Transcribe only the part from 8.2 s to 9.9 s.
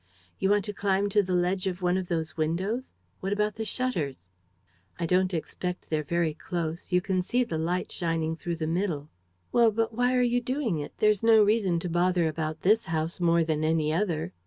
through the middle." "Well,